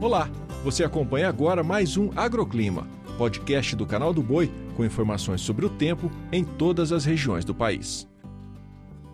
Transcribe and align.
Olá, 0.00 0.30
você 0.64 0.82
acompanha 0.82 1.28
agora 1.28 1.62
mais 1.62 1.98
um 1.98 2.10
Agroclima, 2.16 2.88
podcast 3.18 3.76
do 3.76 3.84
canal 3.84 4.14
do 4.14 4.22
Boi 4.22 4.50
com 4.74 4.82
informações 4.82 5.42
sobre 5.42 5.66
o 5.66 5.68
tempo 5.68 6.10
em 6.32 6.42
todas 6.42 6.90
as 6.90 7.04
regiões 7.04 7.44
do 7.44 7.54
país. 7.54 8.08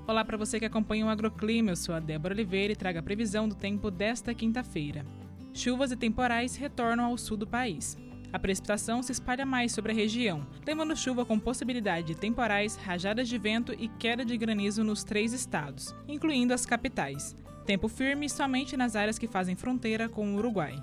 Olá 0.06 0.24
para 0.24 0.36
você 0.36 0.60
que 0.60 0.64
acompanha 0.64 1.04
o 1.04 1.08
Agroclima, 1.08 1.72
eu 1.72 1.76
sou 1.76 1.92
a 1.92 1.98
Débora 1.98 2.34
Oliveira 2.34 2.72
e 2.72 2.76
trago 2.76 3.00
a 3.00 3.02
previsão 3.02 3.48
do 3.48 3.56
tempo 3.56 3.90
desta 3.90 4.32
quinta-feira. 4.32 5.04
Chuvas 5.52 5.90
e 5.90 5.96
temporais 5.96 6.54
retornam 6.54 7.06
ao 7.06 7.18
sul 7.18 7.36
do 7.36 7.48
país. 7.48 7.98
A 8.32 8.38
precipitação 8.38 9.02
se 9.02 9.10
espalha 9.10 9.44
mais 9.44 9.72
sobre 9.72 9.90
a 9.90 9.94
região, 9.94 10.46
levando 10.64 10.96
chuva 10.96 11.24
com 11.24 11.36
possibilidade 11.36 12.06
de 12.06 12.14
temporais, 12.14 12.76
rajadas 12.76 13.28
de 13.28 13.36
vento 13.38 13.72
e 13.76 13.88
queda 13.88 14.24
de 14.24 14.36
granizo 14.36 14.84
nos 14.84 15.02
três 15.02 15.32
estados, 15.32 15.92
incluindo 16.06 16.54
as 16.54 16.64
capitais. 16.64 17.34
Tempo 17.66 17.88
firme 17.88 18.28
somente 18.30 18.76
nas 18.76 18.94
áreas 18.94 19.18
que 19.18 19.26
fazem 19.26 19.56
fronteira 19.56 20.08
com 20.08 20.32
o 20.32 20.36
Uruguai. 20.36 20.80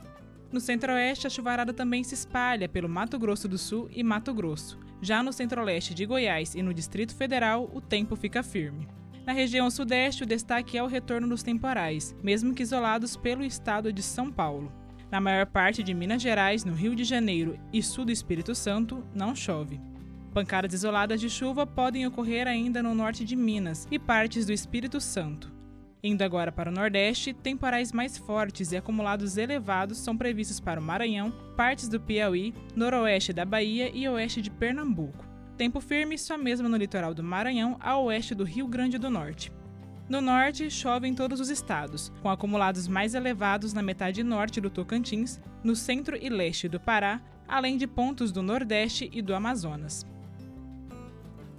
No 0.51 0.59
centro-oeste, 0.59 1.25
a 1.25 1.29
chuvarada 1.29 1.73
também 1.73 2.03
se 2.03 2.13
espalha 2.13 2.67
pelo 2.67 2.89
Mato 2.89 3.17
Grosso 3.17 3.47
do 3.47 3.57
Sul 3.57 3.89
e 3.89 4.03
Mato 4.03 4.33
Grosso. 4.33 4.77
Já 5.01 5.23
no 5.23 5.31
centro-leste 5.31 5.93
de 5.93 6.05
Goiás 6.05 6.53
e 6.55 6.61
no 6.61 6.73
Distrito 6.73 7.15
Federal, 7.15 7.71
o 7.73 7.79
tempo 7.79 8.17
fica 8.17 8.43
firme. 8.43 8.85
Na 9.25 9.31
região 9.31 9.71
sudeste, 9.71 10.23
o 10.23 10.25
destaque 10.25 10.77
é 10.77 10.83
o 10.83 10.87
retorno 10.87 11.27
dos 11.27 11.41
temporais, 11.41 12.13
mesmo 12.21 12.53
que 12.53 12.61
isolados 12.61 13.15
pelo 13.15 13.45
estado 13.45 13.93
de 13.93 14.03
São 14.03 14.29
Paulo. 14.29 14.69
Na 15.09 15.21
maior 15.21 15.45
parte 15.45 15.81
de 15.81 15.93
Minas 15.93 16.21
Gerais, 16.21 16.65
no 16.65 16.73
Rio 16.73 16.95
de 16.95 17.05
Janeiro 17.05 17.57
e 17.71 17.81
sul 17.81 18.03
do 18.03 18.11
Espírito 18.11 18.53
Santo, 18.53 19.05
não 19.15 19.33
chove. 19.33 19.79
Pancadas 20.33 20.73
isoladas 20.73 21.21
de 21.21 21.29
chuva 21.29 21.65
podem 21.65 22.05
ocorrer 22.05 22.45
ainda 22.45 22.83
no 22.83 22.93
norte 22.93 23.23
de 23.23 23.35
Minas 23.37 23.87
e 23.89 23.97
partes 23.97 24.45
do 24.45 24.51
Espírito 24.51 24.99
Santo. 24.99 25.62
Indo 26.05 26.21
agora 26.21 26.51
para 26.51 26.69
o 26.69 26.73
Nordeste, 26.73 27.33
temporais 27.33 27.93
mais 27.93 28.17
fortes 28.17 28.73
e 28.73 28.75
acumulados 28.75 29.37
elevados 29.37 29.99
são 29.99 30.17
previstos 30.17 30.59
para 30.59 30.77
o 30.77 30.83
Maranhão, 30.83 31.31
partes 31.55 31.87
do 31.87 31.97
Piauí, 31.97 32.53
noroeste 32.75 33.31
da 33.31 33.45
Bahia 33.45 33.89
e 33.93 34.05
oeste 34.09 34.41
de 34.41 34.51
Pernambuco. 34.51 35.25
Tempo 35.55 35.79
firme 35.79 36.17
só 36.17 36.37
mesmo 36.37 36.67
no 36.67 36.75
litoral 36.75 37.13
do 37.13 37.23
Maranhão, 37.23 37.77
a 37.79 37.97
oeste 37.97 38.35
do 38.35 38.43
Rio 38.43 38.67
Grande 38.67 38.97
do 38.97 39.09
Norte. 39.09 39.49
No 40.09 40.19
norte, 40.19 40.69
chove 40.69 41.07
em 41.07 41.15
todos 41.15 41.39
os 41.39 41.47
estados, 41.49 42.11
com 42.21 42.29
acumulados 42.29 42.85
mais 42.85 43.15
elevados 43.15 43.71
na 43.71 43.81
metade 43.81 44.23
norte 44.23 44.59
do 44.59 44.69
Tocantins, 44.69 45.39
no 45.63 45.73
centro 45.73 46.17
e 46.21 46.27
leste 46.27 46.67
do 46.67 46.81
Pará, 46.81 47.21
além 47.47 47.77
de 47.77 47.87
pontos 47.87 48.29
do 48.29 48.43
Nordeste 48.43 49.09
e 49.13 49.21
do 49.21 49.33
Amazonas. 49.33 50.05